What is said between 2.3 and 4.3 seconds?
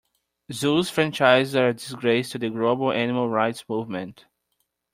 to the global animal rights movement.